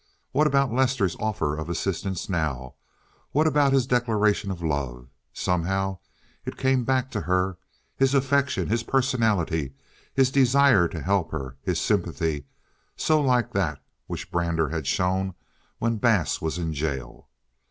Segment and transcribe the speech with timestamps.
[0.31, 2.73] What about Lester's offer of assistance now?
[3.33, 5.09] What about his declaration of love?
[5.31, 5.99] Somehow
[6.43, 9.75] it came back to her—his affection, his personality,
[10.11, 12.47] his desire to help her, his sympathy,
[12.95, 15.35] so like that which Brander had shown
[15.77, 17.29] when Bass was in jail.